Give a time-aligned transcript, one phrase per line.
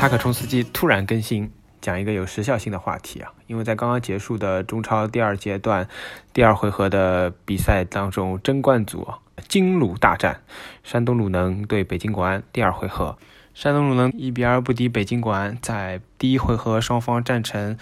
[0.00, 5.86] 塔可冲司机突然更新，讲一个有时效性的话题啊，因为在刚刚结束的中超第二阶段
[6.32, 10.40] 第二回合的比赛当中，争冠组啊金鲁大战，
[10.82, 13.18] 山东鲁能对北京国安第二回合，
[13.52, 17.76] 山东鲁能一比二不敌北京国安，在第一回合双方战成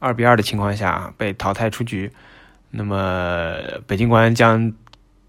[0.00, 2.12] 二比二的情况下被淘汰出局，
[2.72, 3.54] 那么
[3.86, 4.70] 北京国安将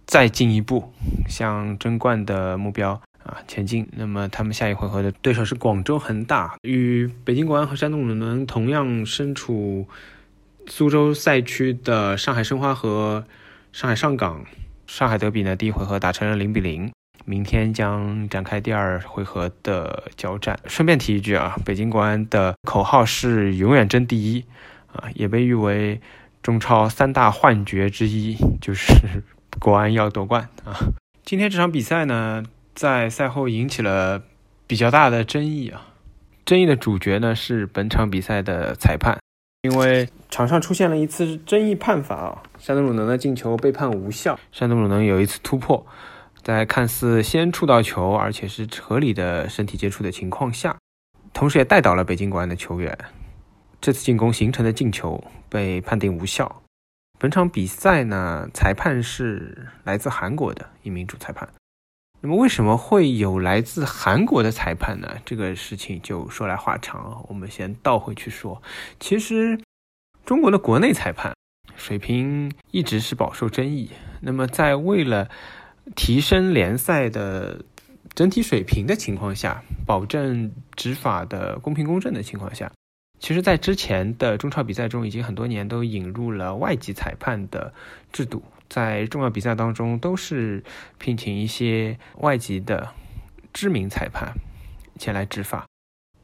[0.06, 0.92] 再进一步
[1.30, 3.88] 向争冠的目标啊前进。
[3.98, 9.88] 那么他们下一回合的对手是广州恒大，与北京国安和山东鲁能同样身处
[10.68, 13.26] 苏州赛区的上海申花和
[13.72, 14.46] 上海上港。
[14.88, 16.92] 上海德比呢，第一回合打成了零比零，
[17.26, 20.60] 明天将展开第二回合的交战。
[20.68, 24.46] 顺便提一句啊，北京国安的口号是永远争第一
[24.94, 26.00] 啊，也被誉为
[26.44, 28.94] 中超三大幻觉之一，就是
[29.60, 30.78] 国安要夺冠啊。
[31.24, 32.44] 今天这场比赛呢，
[32.76, 34.22] 在赛后引起了
[34.68, 35.88] 比较大的争议啊。
[36.46, 39.18] 争议的主角呢是本场比赛的裁判，
[39.64, 44.40] 因为场上出现了一次争议判罚啊，山东鲁能的进球被判无效。
[44.52, 45.84] 山东鲁能有一次突破，
[46.44, 50.78] 在看似先触到球，而且是合理的身体接触的情况下，
[51.34, 52.96] 同时也带倒了北京国安的球员。
[53.82, 56.62] 这次进攻形成的进球被判定无效。
[57.18, 61.50] 本场比赛呢，裁判是来自韩国的一名主裁判。
[62.26, 65.16] 那么为什么会有来自韩国的裁判呢？
[65.24, 68.60] 这个事情就说来话长，我们先倒回去说。
[69.00, 69.62] 其实
[70.26, 71.36] 中国的国内裁判
[71.76, 73.92] 水平一直是饱受争议。
[74.22, 75.30] 那么在为了
[75.96, 77.64] 提升联赛的
[78.16, 82.72] 整体水平的情况下，保证执法的公平公正的情况下，
[83.20, 87.72] 其实，在之前的中超比赛中，已经很多年都引入了外籍裁判的
[88.12, 88.42] 制度。
[88.76, 90.62] 在重要比赛当中，都是
[90.98, 92.94] 聘请一些外籍的
[93.54, 94.34] 知名裁判
[95.00, 95.66] 前来执法。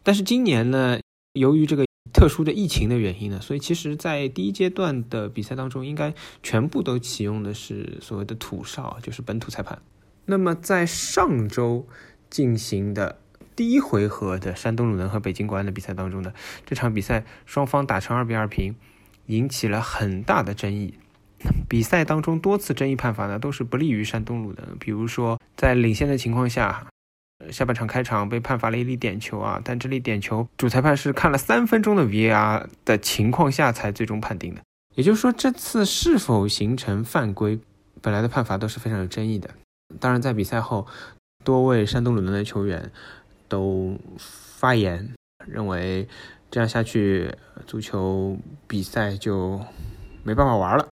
[0.04, 1.00] 但是今年呢，
[1.32, 6.14] 由于这个特殊的疫情的原因呢，所以其实，在第一阶段的比赛当中，应该
[6.44, 9.82] 全部都启用的是所谓的土哨，就是本土裁判。
[10.26, 11.88] 那么在上周
[12.30, 13.22] 进行的
[13.56, 16.34] 第一回合的山东鲁能和北京国安的比赛当中呢，
[16.66, 18.76] 这场比赛双方打成二比二平，
[19.28, 20.96] 引起了很大的争议。
[21.72, 24.78] 比赛当中多次争议判罚呢，都是不利于山东鲁能。
[24.78, 26.86] 比如说，在领先的情况下，
[27.50, 34.60] 下半场开场被判罚了一粒点球啊，但这粒点球主裁判是看了三分钟的 VAR 的情况下才最终判定的。
[34.96, 37.58] 也就是说，这次是否形成犯规，
[38.02, 39.50] 本来的判罚都是非常有争议的。
[39.98, 40.86] 当然，在比赛后，
[41.46, 42.92] 多位山东鲁能的球员
[43.48, 45.14] 都发言，
[45.48, 46.06] 认为
[46.50, 47.34] 这样下去，
[47.66, 49.62] 足球比赛就
[50.24, 50.90] 没办法玩了。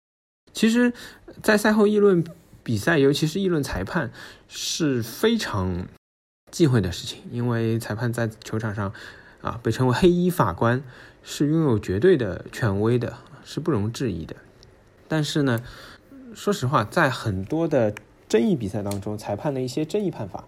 [0.59, 0.93] 其实，
[1.41, 2.25] 在赛后议论
[2.65, 4.11] 比赛，尤其是议论裁判，
[4.49, 5.87] 是非常
[6.51, 7.21] 忌讳的事情。
[7.31, 8.93] 因为裁判在球场上，
[9.41, 10.83] 啊，被称为黑衣法官，
[11.23, 14.35] 是拥有绝对的权威的，是不容置疑的。
[15.07, 15.63] 但是呢，
[16.35, 17.95] 说实话，在很多的
[18.29, 20.45] 争议比赛当中，裁判的一些争议判罚，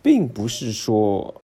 [0.00, 1.42] 并不是说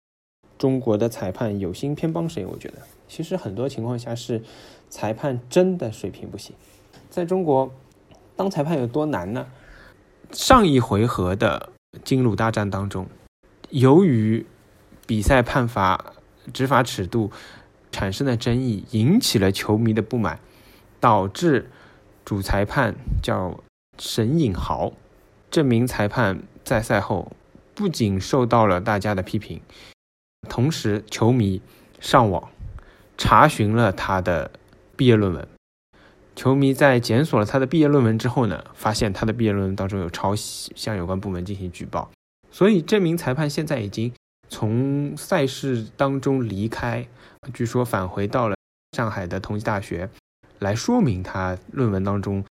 [0.58, 2.44] 中国的裁判有心偏帮谁。
[2.44, 4.42] 我觉得，其实很多情况下是
[4.90, 6.54] 裁判真的水平不行。
[7.08, 7.72] 在中国。
[8.36, 9.46] 当裁判有多难呢？
[10.32, 11.70] 上一回合的
[12.04, 13.06] 金鲁大战当中，
[13.70, 14.44] 由于
[15.06, 16.12] 比赛判罚、
[16.52, 17.30] 执法尺度
[17.92, 20.40] 产生的争议，引起了球迷的不满，
[20.98, 21.70] 导致
[22.24, 23.60] 主裁判叫
[23.98, 24.92] 沈颖豪
[25.50, 27.30] 这名裁判在赛后
[27.74, 29.60] 不仅受到了大家的批评，
[30.48, 31.62] 同时球迷
[32.00, 32.50] 上网
[33.16, 34.50] 查询了他的
[34.96, 35.46] 毕业论文。
[36.36, 42.10] 球迷在检索了他的毕业论文之后呢，发现他的毕业论文当中有抄袭，向有关部门进行举报。
[42.50, 44.12] 所以这名裁判现在已经
[44.48, 47.06] 从赛事当中离开，
[47.52, 48.56] 据说返回到了
[48.96, 50.08] 上海的同济大学，
[50.58, 52.44] 来说明他论文当中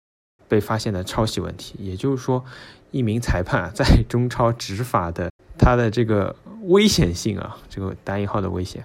[0.48, 1.74] 被发现的抄袭问题。
[1.78, 2.44] 也就是说，
[2.90, 8.84] 一名裁判在中超执法的他的这个危险性啊，这个打引号的危险。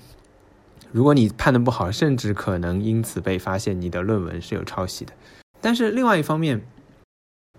[0.96, 5.12] 如果你判的不好，甚至可能因此被发现你的论文是有抄袭的。
[5.60, 6.66] 但是另外一方面，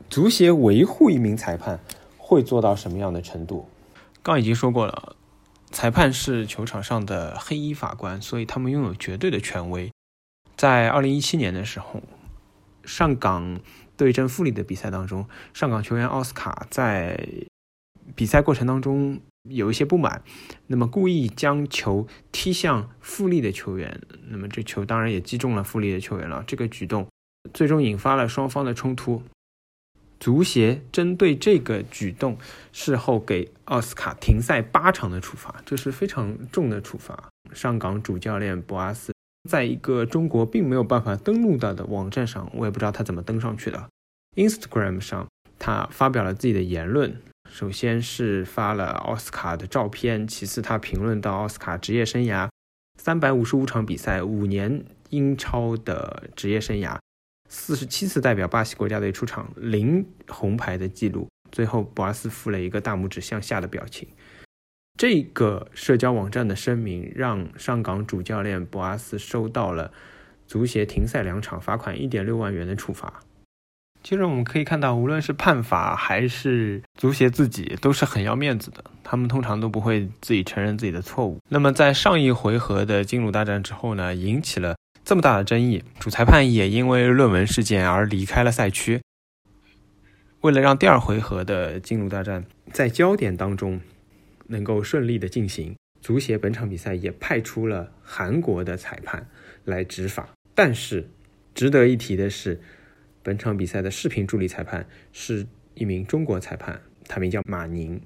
[0.08, 1.78] 足协维护一名裁判
[2.16, 3.68] 会做到什么样的程度？
[4.22, 5.16] 刚已经说过了，
[5.70, 9.92] 裁判是球场上的黑衣法官，所以他们拥有绝对的权威。
[10.56, 12.02] 在二零一七年的时候，
[12.86, 13.60] 上港
[13.98, 17.22] 对阵富力的比赛当中，上港球员奥斯卡在
[18.14, 20.22] 比赛过程当中有一些不满，
[20.66, 26.44] 那么故意将球踢向富力的球员，那么这球当然也击中了富力的球员了。
[26.46, 27.06] 这个举动
[27.54, 29.22] 最终引发了双方的冲突。
[30.19, 32.38] 足协针对这个举动，
[32.72, 37.28] 事后给奥斯卡停赛八场的处罚，这是非常重的处罚。
[37.52, 39.12] 上港主教练博阿斯
[39.48, 43.90] 在一个中国并没有办法登录到的网站上，我也不知道他怎么登上去的
[44.37, 45.28] ，Instagram 上，
[45.58, 47.20] 他发表了自己的言论。
[47.50, 52.48] 首先是发了奥斯卡的照片，其次他评论到奥斯卡职业生涯
[53.00, 56.98] 三百五十五场比赛，五年英超的职业生涯，
[57.48, 61.28] 四十七次代表巴西国家队出场，零红牌的记录。
[61.52, 64.08] 最后，博阿斯附了一个大拇指向下的表情。
[64.98, 69.93] 这个社交网站的声明让上港主教练博阿斯收到了
[70.46, 73.22] 足协停赛两场、罚款一点六万元的处罚。
[74.08, 78.85] 其实我们可以看到，无论是判罚还是足协自己，都是很要面子的。
[79.03, 81.41] 他们通常都不会自己承认自己的错误。
[81.49, 89.00] 那么在上一回合的金鲁大战之后呢，引起了这么大的争议，主裁判也因为论文事件而离开了赛区。
[90.43, 93.81] 为了让第二回合的金鲁大战在焦点当中
[94.47, 99.26] 能够顺利的进行，足协本场比赛也派出了韩国的裁判
[99.64, 100.29] 来执法。
[100.55, 101.11] 但是
[101.56, 102.61] 值得一提的是。
[103.26, 105.44] 本场比赛的视频助理裁判是
[105.75, 108.00] 一名中国裁判，他名叫马宁。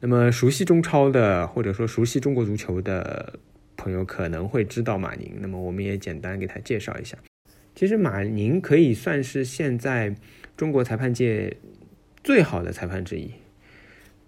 [0.00, 3.38] 那么熟悉中超的或者说熟悉中国足球的
[3.74, 5.32] 朋友可能会知道马宁。
[5.40, 7.16] 那么我们也简单给他介绍一下。
[7.74, 10.14] 其实马宁可以算是现在
[10.58, 11.56] 中国裁判界
[12.22, 13.30] 最好的裁判之一。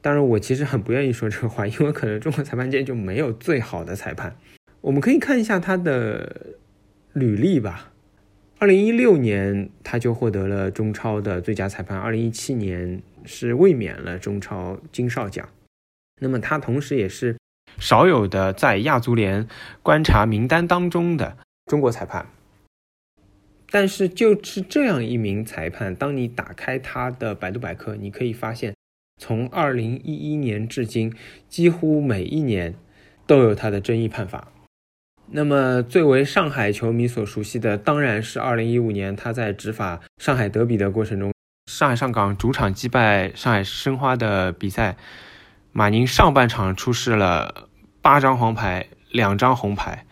[0.01, 4.35] 当然，我其实很不愿意说这个话，因为可能中国裁判界就没有最好的裁判。
[4.81, 6.55] 我们可以看一下他的
[7.12, 7.93] 履历吧。
[8.60, 11.96] 二零一六年，他就获得了中超的最佳裁判。
[11.96, 15.49] 二零一七年是卫冕了中超金哨奖。
[16.20, 17.37] 那么他同时也是
[17.78, 19.46] 少有的在亚足联
[19.81, 22.26] 观察名单当中的中国裁判。
[23.70, 28.75] 但是就是这样一名裁判，当你打开他的百度百科，你可以发现，
[29.20, 31.14] 从二零一一年至今，
[31.49, 32.75] 几乎每一年
[33.25, 34.50] 都有他的争议判罚。
[35.31, 41.33] 那么，最为上海球迷所熟悉的，当然是2015年他在执法上海德比的过程中，
[41.71, 44.97] 上海上港主场击败上海申花的比赛，
[45.71, 47.69] 马宁上半场出示了
[48.01, 50.07] 八张黄牌、两张红牌，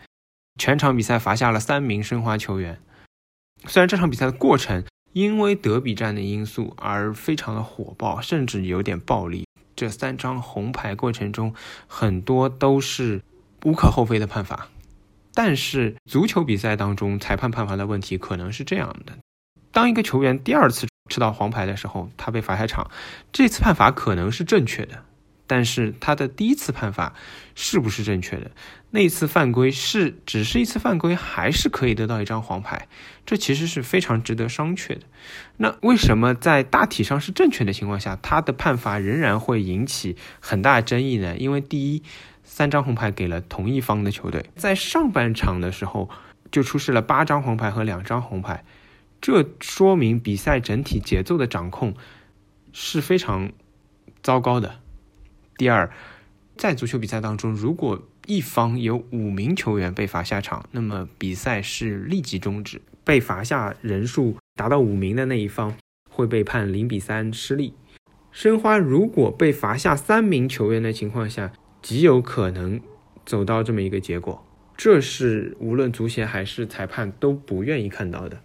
[0.59, 2.79] 全场比赛罚下了三名申花球员。
[3.65, 4.83] 虽然这场比赛的过程
[5.13, 11.55] 因为德比战的因素而非常的火爆，甚至有点暴力，这三张红牌过程中
[11.87, 13.23] 很多都是
[13.65, 14.69] 无可厚非的判罚。
[15.37, 19.15] 但是足球比赛当中，裁判判罚的问题可能是这样的：
[19.71, 22.89] 当一个球员第二次吃到黄牌的时候，他被罚下场，
[23.31, 25.03] 这次判罚可能是正确的，
[25.45, 27.13] 但是他的第一次判罚
[27.53, 28.49] 是不是正确的？
[28.89, 32.87] 那一次犯规是只是一次犯规，还是可以得到一张黄牌？
[33.23, 35.01] 这其实是非常值得商榷的。
[35.57, 41.37] 那为什么在大体上是正确的情况下，他的判罚仍然会引起很大争议呢？
[41.37, 42.01] 因为第一。
[42.49, 46.09] 三张红牌给了同一方的球队，在上半场的时候
[46.49, 48.63] 就出示了八张黄牌和两张红牌，
[49.21, 51.93] 这说明比赛整体节奏的掌控
[52.71, 53.51] 是非常
[54.23, 54.79] 糟糕的。
[55.57, 55.91] 第二，
[56.55, 65.75] 在足球比赛当中，如果一方有五名球员被罚下场，那么比赛是立即终止，被罚下人数达到五名的那一方
[66.09, 67.73] 会被判零比三失利。
[68.31, 71.51] 申花如果被罚下三名球员的情况下，
[71.81, 72.81] 极有可能
[73.25, 78.41] 走到这么一个结果，这是无论足协还是裁判都不愿意看到的。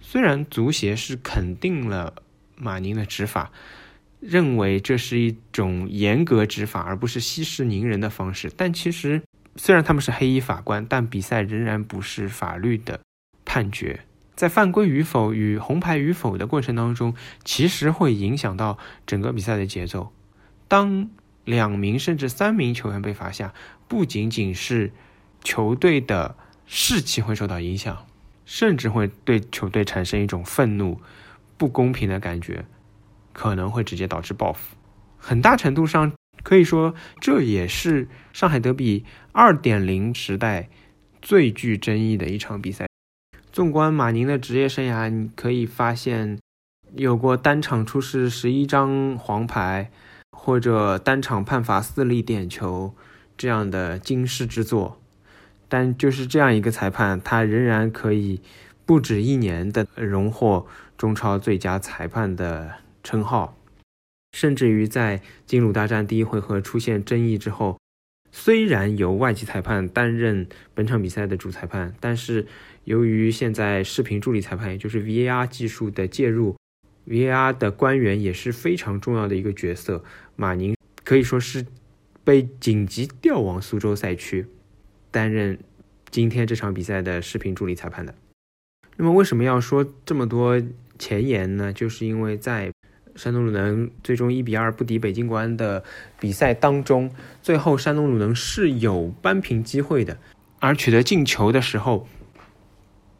[0.00, 2.14] 虽然足协是肯定了
[2.56, 3.50] 马宁的执法，
[4.20, 9.22] 认为这是一种严格执法而不是息事宁人的方式，但其实
[9.56, 13.00] 虽然他们是黑衣法官，但比赛仍然不是法律的
[13.44, 14.00] 判决。
[14.34, 20.12] 在犯规与否与红牌与否的过程当中，其实会影响到整个比赛的节奏。
[20.66, 21.08] 当
[21.44, 23.52] 两名甚至三名球员被罚下，
[23.86, 24.92] 不仅仅是
[25.42, 26.36] 球队的
[26.66, 28.06] 士气会受到影响，
[28.46, 31.00] 甚至会对球队产生一种愤怒、
[31.56, 32.64] 不公平的感觉，
[33.32, 34.74] 可能会直接导致报复。
[35.18, 40.68] 很大程度上可以说，这也是上海德比二点零时代
[41.20, 42.86] 最具争议的一场比赛。
[43.52, 46.38] 纵观马宁的职业生涯，你可以发现，
[46.96, 49.90] 有过单场出示十一张黄牌。
[50.44, 52.94] 或者单场判罚四粒点球
[53.34, 55.00] 这样的惊世之作，
[55.70, 58.42] 但就是这样一个裁判，他仍然可以
[58.84, 60.66] 不止一年的荣获
[60.98, 63.56] 中超最佳裁判的称号。
[64.36, 67.78] 甚至于在金鲁大战第一回合出现争议之后，
[68.30, 72.46] 虽然由外籍裁判担任本场比赛的主裁判，但是
[72.84, 76.54] 由于现在视频助理裁判，也就是 VAR 技术的介入
[77.04, 80.02] V R 的官员也是非常重要的一个角色。
[80.36, 81.66] 马宁可以说是
[82.24, 84.46] 被紧急调往苏州赛区
[85.10, 85.58] 担任
[86.10, 88.14] 今天这场比赛的视频助理裁判的。
[88.96, 90.62] 那么为什么要说这么多
[90.98, 91.72] 前言呢？
[91.72, 92.72] 就是因为在
[93.16, 95.84] 山东鲁能最终一比二不敌北京国安的
[96.18, 97.10] 比赛当中，
[97.42, 100.18] 最后山东鲁能是有扳平机会的，
[100.60, 102.08] 而取得进球的时候，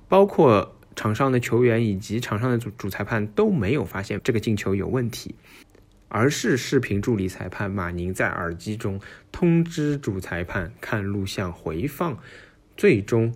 [0.09, 5.35] 包括场上的球员以及场上的主主裁判都没有发现这个进球有问题，
[6.09, 9.01] 而是视频助理裁判马宁在耳机中
[9.33, 12.19] 通知主裁判看录像回放，
[12.77, 13.35] 最终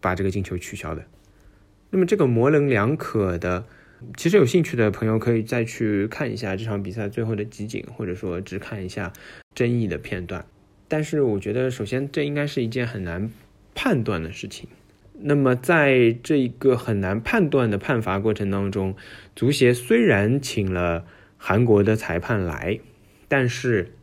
[0.00, 1.04] 把这个进球取消的。
[1.90, 3.66] 那么这个模棱两可的。
[4.16, 9.12] 其实有兴趣的朋友可以再去看一下这场比赛最后的集锦，或者说只看一下
[9.54, 10.44] 争议的片段。
[10.88, 13.30] 但是我觉得，首先这应该是一件很难
[13.76, 14.68] 判断的事情。
[15.22, 18.94] 那么在这一个很难判断的判罚过程当中，
[19.34, 21.04] 足协虽然请了
[21.36, 22.78] 韩国的裁判来，
[23.28, 23.94] 但是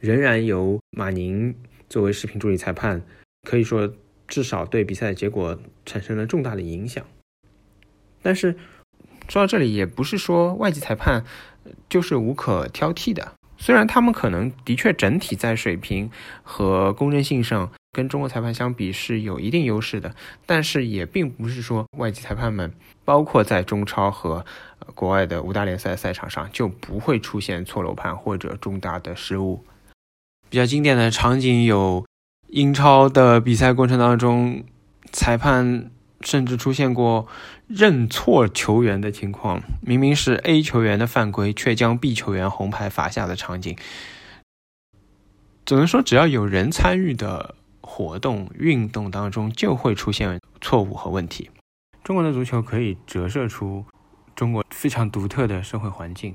[0.00, 1.54] 仍然由马宁
[1.88, 3.02] 作为视频助理裁判，
[3.42, 3.92] 可以说
[4.26, 7.04] 至少对比赛的结果产生了重大的影响。
[8.22, 8.56] 但是。
[9.26, 11.24] 说到这里，也不是说外籍裁判
[11.88, 13.32] 就是无可挑剔的。
[13.56, 16.10] 虽然他们可能的确整体在水平
[16.42, 22.70] 和公正性上跟中国裁判相比是有一定优势的，但是也并不是说外籍裁判们，
[23.06, 24.44] 包括在中超和
[24.94, 29.64] 国外的五大联赛赛场上就不会出现错漏判或者重大的失误。
[30.50, 32.04] 比较经典的场景有
[32.48, 34.64] 英超的比赛过程当中，
[35.12, 35.90] 裁判。
[36.24, 37.28] 甚至出现过
[37.66, 43.76] 认错球员的情况，明明是 A 球员的犯规，却将 B 球员红牌罚下的场景。
[45.66, 47.54] 只能说，只要有人参与的
[47.94, 51.48] 活动、运动当中，就会出现错误和问题。
[52.02, 53.84] 中国的足球可以折射出
[54.34, 56.34] 中国非常独特的社会环境。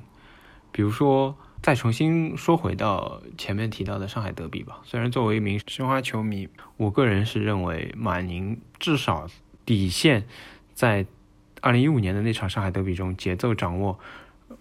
[0.72, 4.80] 比如说，再重新说回到前面提到的上海德比吧。
[4.86, 6.48] 虽然作为一名申花球迷，
[6.78, 9.28] 我个人是认为马宁至少。
[9.66, 10.26] 底线
[10.74, 11.06] 在
[11.62, 14.00] 二零一五年的那场上海德比中，节奏掌握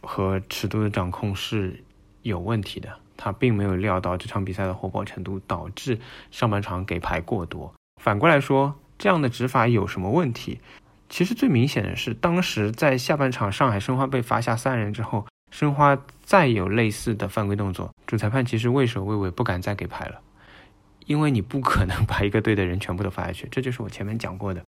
[0.02, 1.82] 和尺度的掌控是
[2.20, 2.98] 有问题的。
[3.18, 5.98] 他并没有料到这场比赛的火爆程度，导致
[6.30, 7.74] 上半场给牌过多。
[8.00, 10.60] 反过来说，这样的执法有什么问题？
[11.10, 20.20] 其实最明显的是，当时在下半场上海申花被罚下三人之后，申花再有类似的犯规动作，主裁判其实畏首畏尾，不敢再给牌了，
[21.06, 23.48] 因为你不可能把一个队的人全部都罚下去。
[23.50, 24.62] 这就是我前面讲过的。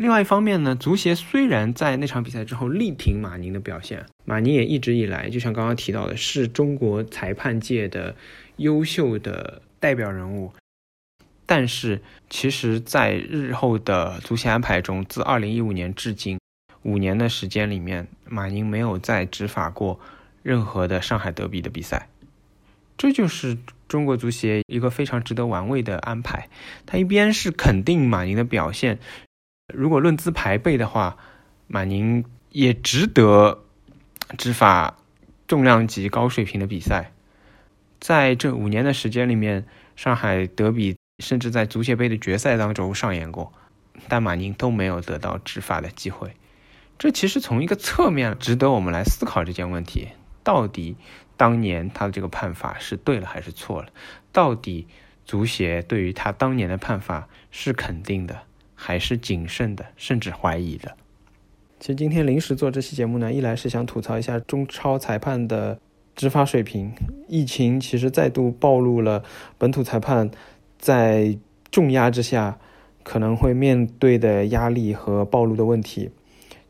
[0.00, 8.16] 另外一方面呢，足协虽然在那场比赛之后力挺马宁的表现，马宁也一直以来就像刚刚提到的，是中国裁判界的
[8.56, 10.54] 优秀的代表人物。
[11.44, 16.38] 但是，其实，在日后的足协安排中，自2015年至今
[16.82, 20.00] 五年的时间里面，马宁没有再执法过
[20.42, 22.08] 任何的上海德比的比赛。
[22.96, 26.48] 这就是中国足协一个非常值得玩味的安排。
[26.86, 28.98] 他一边是肯定马宁的表现。
[29.74, 31.16] 如果论资排辈的话，
[31.66, 33.64] 马宁也值得
[34.38, 34.96] 执法
[35.46, 37.12] 重量级高水平的比赛。
[38.00, 43.52] 在这五年的时间里面，上海德比甚至在足协杯的决赛当中上演过，
[44.08, 46.34] 但马宁都没有得到执法的机会。
[46.98, 50.08] 这其实从一个侧面值得我们来思考这件问题：
[50.42, 50.96] 到底
[51.36, 53.88] 当年他的这个判罚是对了还是错了？
[54.32, 54.86] 到底
[55.24, 58.42] 足协对于他当年的判罚是肯定的？
[58.82, 60.96] 还是谨慎的，甚至怀疑的。
[61.78, 65.78] 其实今天临时做这期节目呢，一来是想吐槽一下中超裁判的
[66.16, 66.92] 执法水平。
[67.28, 69.22] 疫情其实再度暴露了
[69.58, 70.30] 本土裁判
[70.78, 71.36] 在
[71.70, 72.58] 重压之下
[73.02, 76.10] 可能会面对的压力和暴露的问题。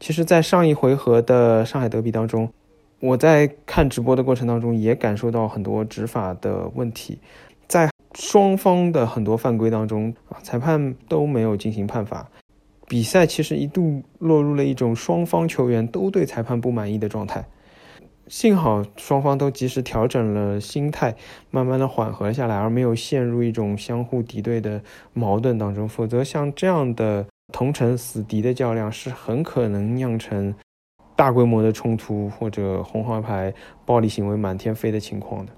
[0.01, 2.51] 其实，在上一回合的上海德比当中，
[2.99, 7.19] 我在看直播的过程当中也感受到很多执法的问题，
[8.15, 12.29] 双方的很多犯规当中啊，裁判都没有进行判罚，
[12.89, 17.47] 比赛其实一度落入了一种双方球员都对裁判不满意的状态。
[18.27, 21.17] 幸好双方都及时调整了心态，
[21.51, 25.89] 慢慢的缓和下来，而没有陷入一种相互敌对的矛盾当中。
[25.89, 30.55] 否则，像这样的同城死敌的较量，是很可能酿成
[31.17, 33.53] 大规模的冲突或者红黄牌
[33.85, 35.53] 暴力行为满天飞的情况的。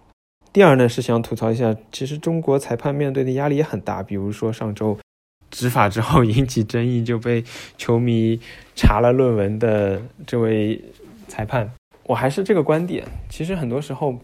[0.53, 4.03] 第二呢，是想吐槽一下，其实中国裁判面对的压力也很大。
[4.03, 4.99] 比如说上周
[5.51, 7.43] 执法之后引起争议，就被
[7.79, 8.39] 球迷
[8.75, 10.79] 查了论文的这位
[11.27, 11.73] 裁判，
[12.05, 13.07] 我还是这个观点。
[13.31, 14.19] 其实很多时候，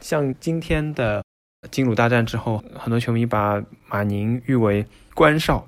[0.00, 1.24] 像今天的
[1.72, 5.66] 金鲁大战之后，很多球迷把马宁誉为关少，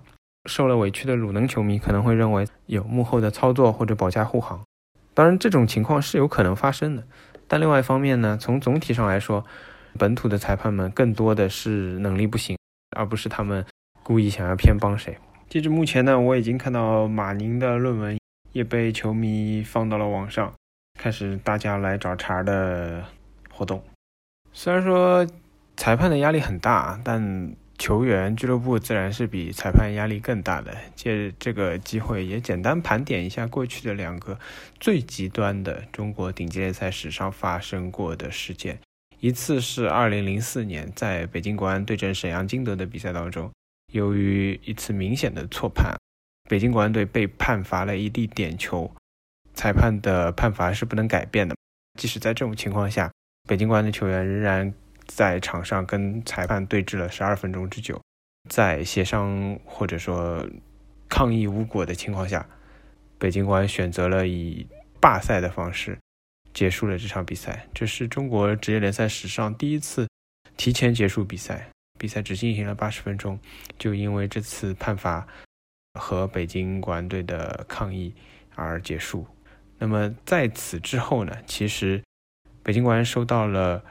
[0.49, 4.61] 受了委屈的鲁能球迷可能会认为有幕后的操作或者保驾护航。
[5.15, 7.03] 当然，这种情况是有可能发生的。
[7.49, 9.45] 但另外一方面呢，从总体上来说，
[9.97, 12.57] 本土的裁判们更多的是能力不行，
[12.97, 13.65] 而不是他们
[14.03, 15.17] 故意想要偏帮谁。
[15.49, 18.19] 截至目前呢，我已经看到马宁的论文
[18.53, 20.53] 也被球迷放到了网上，
[20.99, 23.05] 开始大家来找茬的
[23.51, 23.83] 活动。
[24.53, 25.27] 虽然说
[25.77, 30.75] 裁判的压力很大，但球员俱乐部自然是比裁判压力更大的。
[30.95, 34.39] 借这个机会，也简单盘点一下过去的两个
[34.81, 38.79] 最极端的中国顶级联赛史上发生过的事件。
[39.21, 43.51] 一次是2004年在北京国安对阵沈阳金德的比赛当中。
[43.93, 45.97] 由于一次明显的错判，
[46.49, 48.93] 北京国安队被判罚了一粒点球，
[49.55, 51.55] 裁判的判罚是不能改变的。
[51.99, 53.11] 即使在这种情况下，
[53.49, 54.75] 北京国安的球员仍然
[55.07, 57.99] 在场上跟裁判对峙了十二分钟之久，
[58.51, 60.47] 在协商或者说
[61.09, 62.47] 抗议无果的情况下，
[63.19, 64.67] 北京国安选择了以
[65.01, 65.97] 罢赛的方式
[66.57, 67.69] 结束了这场比赛。
[67.75, 70.09] 这是中国职业联赛史上第一次
[70.57, 71.69] 提前结束比赛。
[71.99, 73.39] 比赛只进行了八十分钟，
[73.79, 75.27] 就因为这次判罚
[76.01, 78.15] 和北京国安队的抗议
[78.55, 79.27] 而结束。
[79.79, 81.37] 那么在此之后呢？
[81.47, 82.03] 其实
[82.63, 83.85] 北京国安收到了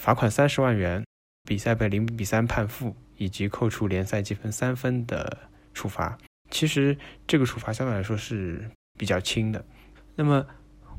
[0.00, 1.04] 罚款三十万元、
[1.42, 6.16] 比赛被零比三判负以及扣除联赛积分三分的处罚。
[6.50, 9.64] 其实这个处罚相对来说是比较轻的。
[10.16, 10.46] 那么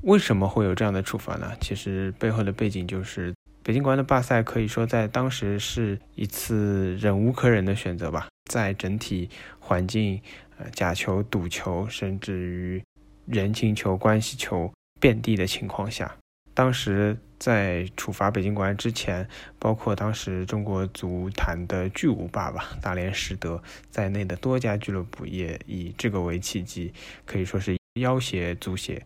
[0.02, 1.52] 为什么会有这样的处罚呢？
[1.60, 3.34] 其实背后的背景就是。
[3.64, 8.30] 北京国安的罢赛可以说在当时是一次忍无可忍的选择吧。
[8.50, 9.30] 在整体
[9.60, 10.22] 环境，
[10.58, 12.82] 呃，假球、赌球，甚至于
[13.26, 16.16] 人情球、关系球遍地的情况下，
[16.54, 19.28] 当时在处罚北京国安之前，
[19.60, 26.94] 包括当时中国足坛的巨无霸吧，大连实德在内的多家俱乐部也以这个为契机，
[27.26, 29.04] 可以说是要挟足协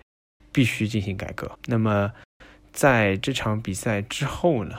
[0.52, 1.52] 必须进行改革。
[1.66, 2.12] 那么。
[2.74, 4.78] 在这场比赛之后呢，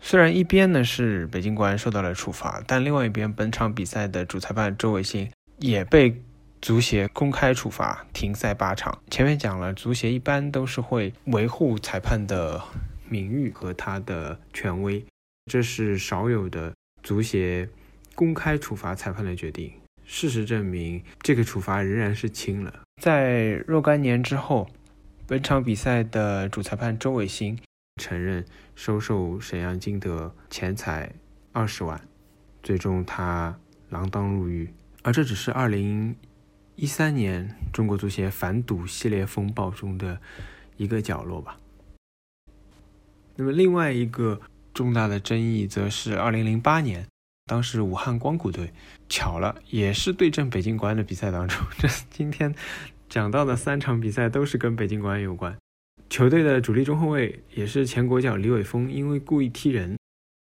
[0.00, 6.22] 虽然一边呢是北京国安受到了处罚，但另外一边本场比赛的主裁判周伟新也被
[6.62, 8.98] 足协公开处罚停赛八场。
[9.10, 12.58] 前面讲了，足协一般都是会维护裁判的
[13.06, 15.04] 名誉和他的权威，
[15.52, 17.68] 这是少有的足协
[18.14, 19.70] 公开处罚裁判的决定。
[20.06, 22.72] 事实证明，这个处罚仍然是轻了。
[23.02, 24.66] 在若干年之后。
[25.28, 27.58] 本场比赛的主裁判周伟新
[28.00, 28.42] 承认
[28.74, 31.12] 收受沈阳金德钱财
[31.52, 32.00] 二十万，
[32.62, 33.54] 最终他
[33.90, 34.72] 锒铛入狱。
[35.02, 36.16] 而这只是二零
[36.76, 40.18] 一三年中国足协反赌系列风暴中的
[40.78, 41.58] 一个角落吧。
[43.36, 44.40] 那么另外一个
[44.72, 47.06] 重大的争议，则是二零零八年，
[47.44, 48.72] 当时武汉光谷队
[49.10, 52.54] 巧了也是对阵北京国安的比赛当中，这今天。
[53.08, 55.56] 讲到的三场比赛都是跟北京国安有关。
[56.10, 59.98] 球队的主力中后卫也是前国脚李玮峰，因为故意踢人，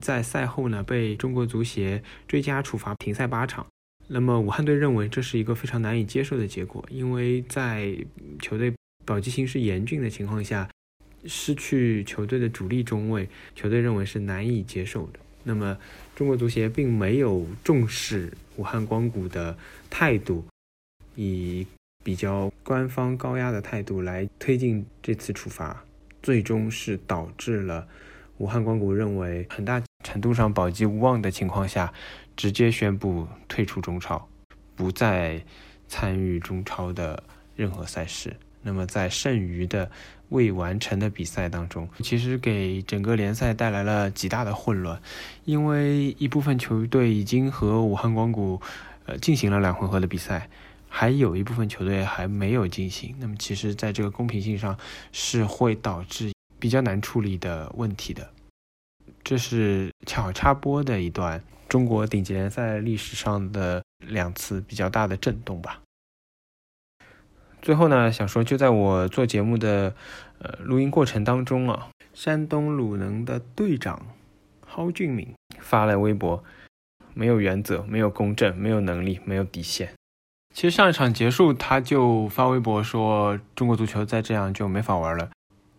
[0.04, 3.66] 在赛后呢被中国足协追加处罚，停赛八场。
[4.08, 7.96] 那么武汉队认为这是一个非常难以接受的结果，因为在
[8.42, 8.74] 球队
[9.06, 10.70] 保级形势严峻的情况下，
[11.26, 15.20] 失去球队的主力中卫，球队认为是难以接受的。
[15.44, 15.78] 那么
[16.16, 19.58] 中国足协并没有重视武汉光谷的
[19.90, 20.46] 态度，
[21.16, 21.66] 以。
[22.04, 25.84] 比较官方高压的态度来推进这次处罚，
[26.22, 27.88] 最终是导致了
[28.38, 31.94] 武汉光谷认为很大程度上保级无望的情况下，
[32.36, 34.28] 直接宣布退出中超，
[34.76, 35.44] 不再
[35.88, 37.24] 参与中超的
[37.56, 38.36] 任何赛事。
[38.64, 39.90] 那么在剩余的
[40.30, 45.02] 未完成的比赛当中，其实给整个联赛带来了极大的混乱，
[45.46, 48.62] 因为一部分球队已经和武汉光谷
[49.06, 50.48] 呃进行了两回合的比赛。
[50.94, 54.78] 还有一部分球队还没有进行，那么其实，在这个公平性上
[55.14, 58.30] 是会导致比较难处理的问题的。
[59.24, 65.82] 这是恰好插播的一段中国顶级联赛历史上的两次比较大的震动吧。
[67.62, 69.96] 最后呢，想说，就在我做节目的
[70.40, 74.08] 呃录音过程当中啊，山东鲁能的队长
[74.68, 76.44] 蒿俊闵发了微博，
[77.14, 79.94] 没有原则，没有公正，没有能力，没有底线。
[80.54, 85.30] 其实上一场结束，他就发微博说：“中国足球再这样就没法玩了。”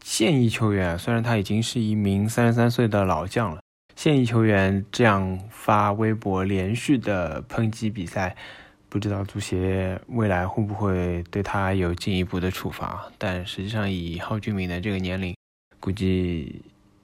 [0.03, 3.61] 现役球员虽然他已经是一名三十三岁的老将了，
[3.95, 8.35] 现役球员这样发微博连续的抨击比赛，
[8.89, 13.07] 不知道足协未来会不会对他有进一步的处罚？
[13.17, 15.37] 但实际上，以郝俊敏的这个年龄，
[15.79, 16.63] 估计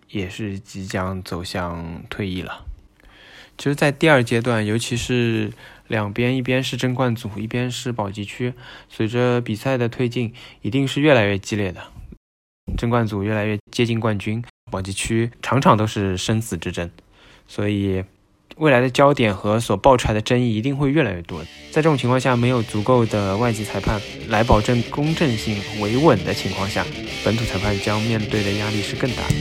[0.08, 2.64] 也是即将走向退役了。
[3.56, 5.52] 其实，在第二阶段，尤其是
[5.88, 8.54] 两边，一边是争冠组，一边是保级区，
[8.88, 11.82] 随着比赛的推进，一定是越来越激烈的。
[12.76, 16.88] 争冠组越来越接近冠军，保级区场场都是生死之争，
[17.46, 18.04] 所以。
[18.56, 21.44] 未来的焦点和所爆出来的争议一定会越来越多。
[21.70, 26.84] 在这种情况下，没有足够的外籍裁判来保证公正性维稳的情况下，
[27.24, 29.34] 本土裁判将面对的压力是更大的。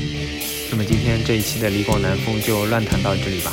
[0.70, 3.52] 那么今天这一期的李广南风就乱谈到这里吧。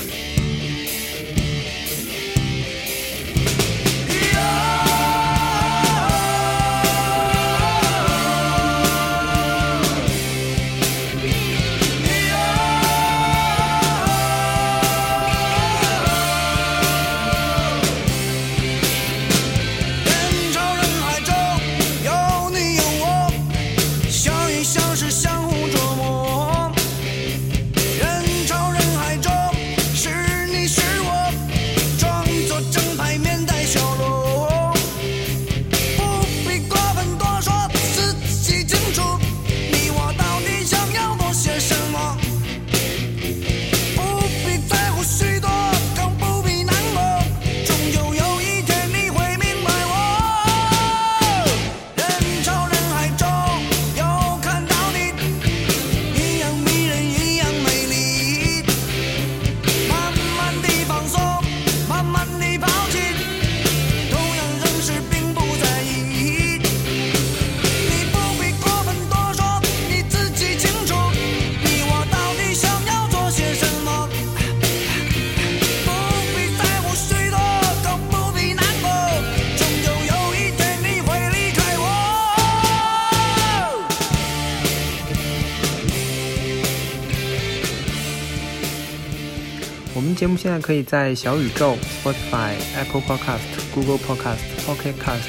[90.25, 93.41] 节目现在可以在小宇宙、Spotify、Apple Podcast、
[93.75, 95.29] Google Podcast、Pocket Cast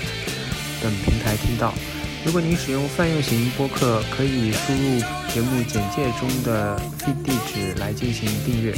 [0.82, 1.74] 等平台听到。
[2.26, 5.00] 如果您使用泛用型播客，可以输入
[5.34, 8.74] 节目简介中的 d 地址来进行订阅。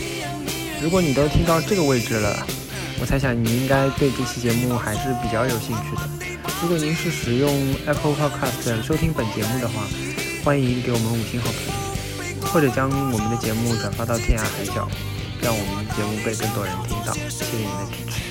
[0.82, 2.48] 如果你都听到这个位置了，
[3.00, 6.02] 我猜想你应该对这期节目还是比较有兴趣的。
[6.64, 9.84] 如果您是使用 Apple Podcast 收听本节目的话，
[10.44, 14.90] 欢迎给我们五星好评，或者将我们的节目转发到天涯海角。
[15.40, 18.27] 让我们节目被更多人听到，谢谢您的支持。